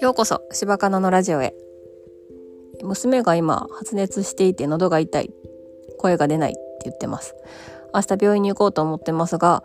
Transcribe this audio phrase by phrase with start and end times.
[0.00, 1.54] ようこそ柴かなのラジオへ。
[2.82, 5.30] 娘が今発熱していて喉が痛い。
[5.98, 7.34] 声が出ないって言ってます。
[7.94, 9.62] 明日病院に行こうと思ってますが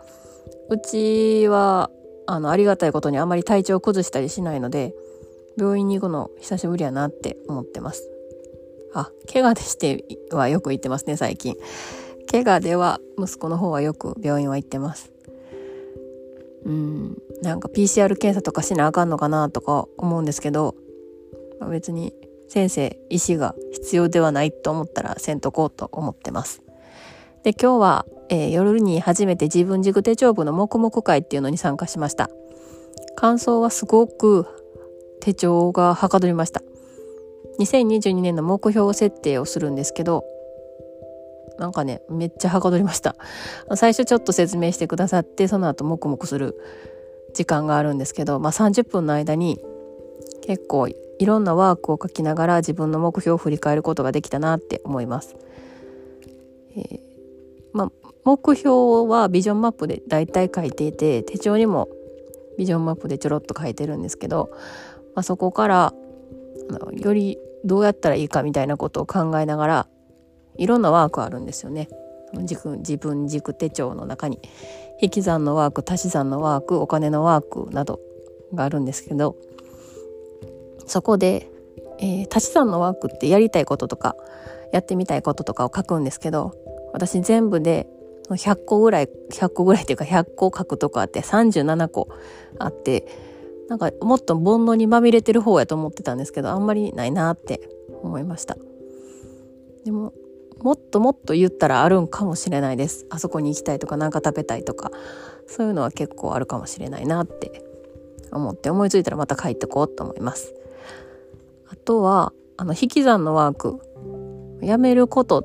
[0.68, 1.90] うちは
[2.26, 4.94] あのありがたいことにあまり体調を崩したりしないので
[5.56, 8.08] 病院に行くの久しぶりやなって思ってます。
[8.94, 11.56] あ怪我でしてはよく行ってますね最近。
[12.30, 15.15] 怪我では息子の方はよく病院は行ってます。
[16.66, 17.16] うん。
[17.42, 20.74] なんか PCR 検査とかしなあかんのかなとか思うんですけど、
[21.60, 22.12] まあ、別に
[22.48, 26.62] 先生医師が必要ではないと思ったらせんとこうと思ってます。
[27.44, 32.28] で今日は、えー、夜に初めて自分軸手帳部の黙々会っていうのに参加しました。
[33.14, 34.46] 感想はすごく
[35.20, 36.62] 手帳がはかどりました。
[37.60, 40.24] 2022年の目標設定をするんですけど
[41.58, 43.16] なんかねめっちゃはかどりました
[43.74, 46.60] 最初ちょっと説明してくださってその後黙々する
[47.34, 49.60] 時間があるんですけど、まあ、30分の間に
[50.46, 55.36] 結構いろんなワークを書きながら自分の目標を振り返ることができたなって思います。
[56.76, 57.00] えー、
[57.72, 61.88] まあ、目標はビジョンマップで大体書いていて手帳にも
[62.58, 64.50] ビジョンマップでちょろっと書いてるんですけど、
[65.14, 65.94] まあ、そこから
[66.92, 69.88] よりどうやったらいいかみたいなことを考えながら
[70.58, 71.88] いろんなワークあるんですよね。
[72.32, 74.40] 自分軸手帳の中に
[75.00, 78.00] 引き算のワーク足し算のワークお金のワークなど
[78.54, 79.36] があるんですけど
[80.86, 81.48] そこで、
[81.98, 84.16] えー、足し算のワークってやりたいこととか
[84.72, 86.54] やってみたいこととかを書くんですけど
[86.92, 87.88] 私全部で
[88.28, 92.08] 100個ぐらい100個ぐらいっていうか100個書くとこあって37個
[92.58, 93.06] あって
[93.68, 97.68] なんかもっと煩悩にまみれてる方やと思ってたんですけどあんまりないなって
[98.02, 98.56] 思いました
[99.84, 100.12] でも
[100.66, 103.06] もっともっと言ったらあるんかもしれないです。
[103.08, 104.90] あそこに行きたいとか何か食べたいとか。
[105.46, 107.62] そういうのは結構あるかもしれないなって。
[108.32, 110.56] 思って思いついたらまた書いてこうと思います。
[111.68, 113.78] あとはあの引き算のワーク。
[114.60, 115.44] やめること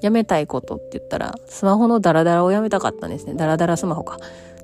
[0.00, 3.34] やめたいことって言ったらスマホのダラダラをやめたかったんですね。
[3.34, 4.18] ダラダラスマホか。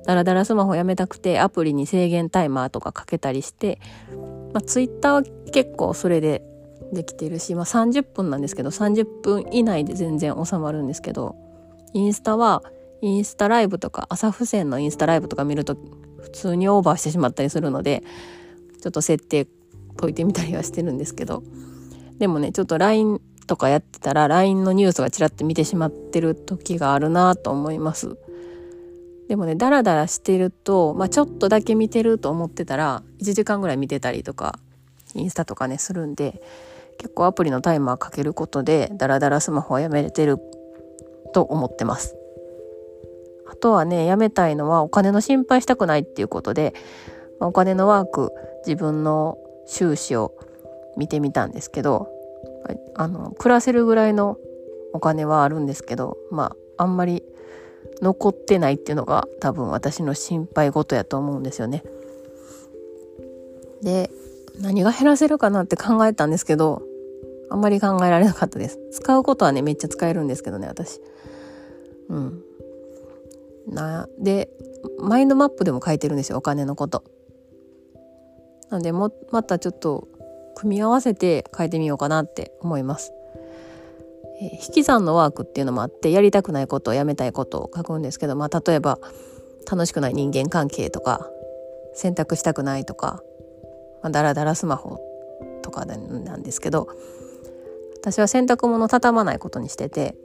[0.05, 3.81] ダラダラスマホやめたくてアプリに制限タイマーとかかけたりして、
[4.53, 6.41] まあ、ツイッターは結構それで
[6.93, 11.35] できてるし、まあ、30分なんですけど30分以内で全然収まるんですけど
[11.93, 12.63] インスタは
[13.01, 15.77] インスタライブとか朝付箋のインスタライブとか見ると
[16.21, 18.03] 普通にオーバーしてしまったりするので
[18.81, 19.47] ちょっと設定
[19.97, 21.43] 解いてみたりはしてるんですけど
[22.17, 28.17] でもねちょっと LINE とかやってたら LINE のニュースがちらっと見てしまってる時があるなと思います。
[29.27, 34.57] でもねダラダラしてると、まあ、ちょっとだけ見てると思ってたら1時間ぐらい見てたりとか
[35.13, 36.41] インスタとかねするんで
[36.99, 40.37] 結構アプリのタイマーかけることでダラダラスマホはやめれてる
[41.33, 42.15] と思ってます。
[43.47, 46.75] あとはね、やめたいのはお金の心配したくないっていうことで、
[47.39, 48.31] お金のワーク、
[48.67, 50.33] 自分の収支を
[50.97, 52.09] 見てみたんですけど、
[52.95, 54.37] あの、暮らせるぐらいの
[54.93, 57.23] お金はあるんですけど、まあ、あんまり
[58.01, 61.83] 残ってないっていうのが多分私の心配事やと思うんですよね。
[63.81, 64.11] で、
[64.59, 66.81] 何が減らせるかなって考えたんですけど、
[67.49, 68.79] あんまり考えられなかったです。
[68.91, 71.01] 使うことはね、めっちゃ使えるんですけどね、私。
[72.09, 72.43] うん。
[73.67, 74.49] な、で、
[74.99, 77.03] マインドマップでも書いてるんですよ、お金のこと。
[78.69, 80.07] なんで、も、またちょっと、
[80.55, 83.13] 組み合わせて書いてみようかなって思います。
[84.41, 88.99] えー、引き算のワークっていうのもあって、やりたくないことをやめたいことを書くんですけど、まあ、例えば、
[89.69, 91.29] 楽しくない人間関係とか、
[91.93, 93.23] 選択したくないとか、
[94.01, 94.99] まあ、だらだらスマホ
[95.61, 95.95] とかな
[96.35, 96.87] んですけど、
[98.01, 100.15] 私は洗濯物畳まないことにしてて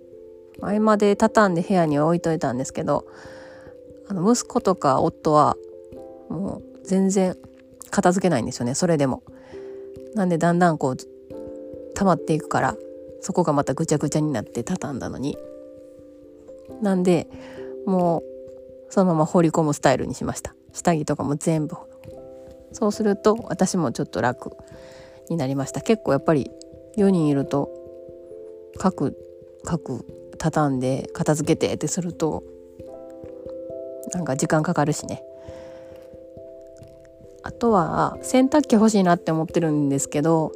[0.60, 3.06] 前まで畳んで部屋に置いといたんですけど
[4.08, 5.56] あの息子とか夫は
[6.28, 7.36] もう全然
[7.90, 9.22] 片付けないんですよねそれでも。
[10.14, 10.96] なんでだんだんこう
[11.94, 12.76] 溜まっていくから
[13.20, 15.36] そこがまたぐちゃぐちゃになって畳んだのに。
[16.82, 17.28] なんで
[17.86, 21.76] もうそのまま放り込むスタイルにしました下着とかも全部
[22.72, 24.52] そうすると私もちょっと楽
[25.28, 26.50] になりました結構やっぱり
[26.96, 27.70] 4人いると
[28.78, 29.16] 各
[29.64, 30.04] 各
[30.38, 32.42] 畳んで片付けてってすると
[34.12, 35.22] なんか時間かかるしね。
[37.42, 40.52] あとは洗濯機欲しいなって思ってるんですけど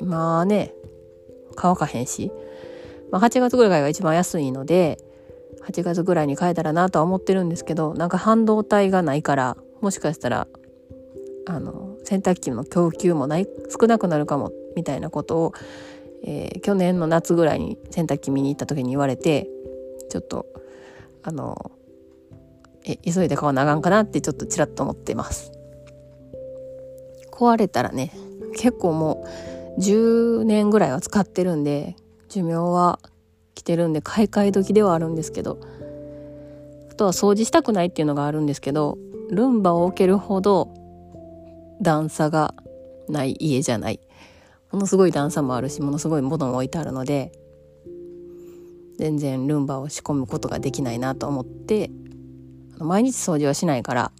[0.00, 0.72] 今ね
[1.54, 2.32] 乾かへんし、
[3.10, 4.98] まあ、8月ぐらいが一番安いので
[5.66, 10.48] 8月ぐらいに買えたらなとは思ってるんですけどなんか半導体がないからもしかしたら
[11.46, 15.52] あの洗濯機の供給もない少なくなるかもみたいなことを、
[16.22, 19.48] えー、去年の夏ぐらいに洗濯機見に行った時に言われて
[20.08, 20.46] ちょっと
[21.24, 21.72] あの
[22.84, 25.50] え急いで買わなあかんかなってちょっとちらっと思ってます。
[27.32, 28.12] 壊れたらね
[28.56, 29.26] 結構も
[29.76, 31.96] う10年ぐらいは使ってるんで
[32.28, 33.00] 寿命は
[33.54, 35.58] 来てるんで買い替え時ではあるんですけど
[36.90, 38.98] あとは掃除したくないっていうのがあるんですけど
[39.30, 40.74] ルンバを置けるほど
[41.80, 42.54] 段差が
[43.08, 44.00] ない家じゃない。
[44.72, 47.32] ものすごい段差もあるしものすごいものも置いてあるので
[48.98, 51.90] 全然ルンバを仕込むことができないなと思って
[52.78, 54.12] 毎日掃除はしないから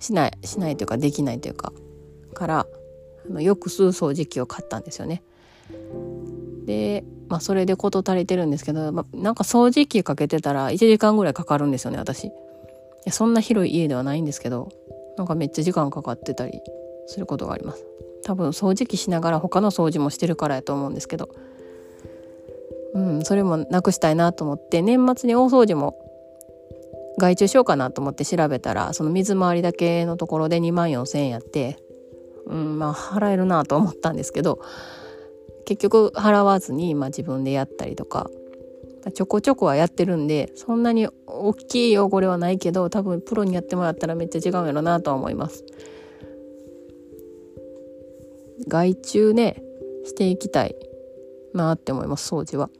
[0.00, 1.72] しないしないというかできないというか
[2.34, 2.66] から
[3.28, 5.22] あのよく吸う掃除機を買ったんですよね。
[6.66, 12.24] で、まあ、それで事足りてるんですけど、ま、なんか掃除機かけてたら1時間ぐらいかかるんですよね私。
[12.24, 12.30] い
[13.04, 14.68] やそんな広い家ではないんですけど
[15.16, 16.60] なんかめっちゃ時間かかってたり
[17.06, 17.84] することがあります。
[18.22, 21.28] 多分掃除機しながら他の掃除もしてるからやと思うんですけど
[22.94, 25.98] うんそれもなくしたいなと思って年末に大掃除も
[27.18, 31.76] 外注しようかなと思って調べたらその水回りだけのところで2万4,000円やって
[32.46, 34.60] うんまあ払えるなと思ったんですけど
[35.64, 38.30] 結局払わずに、まあ、自分でやったりとか
[39.14, 45.64] ちょこちょこはやってるんでそんなに大きい汚れはないけど多分プロにやってもらったらめっちゃ違うんやろなとは思います。
[48.68, 49.62] 外注ね
[50.04, 50.76] していきたい
[51.54, 52.70] なって思います掃除は。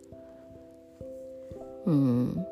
[1.86, 2.46] うん。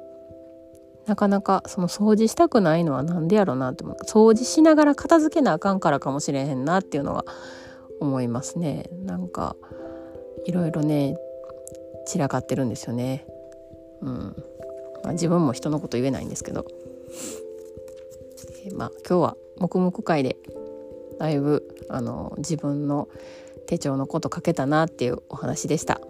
[1.06, 3.96] なかなかその掃除したくないのは何でやろうなって思う。
[4.04, 7.24] 掃除しながら片付けなあかんからかもしれへんなっていうのは
[8.00, 8.90] 思いますね。
[9.04, 9.56] なんか
[10.44, 11.16] いろいろね
[12.06, 13.26] 散らかってるんですよね。
[14.02, 14.36] うん。
[15.02, 16.66] まあ、自分も人のこと言えないんですけど、
[18.76, 20.36] まあ今日は黙々会で
[21.20, 23.08] だいぶあの自分の
[23.68, 26.00] 手帳のこと書けたなっていうお話でした。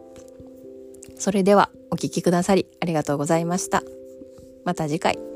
[1.19, 3.83] それではお聴きくださりありがとうございました。
[4.65, 5.30] また次回。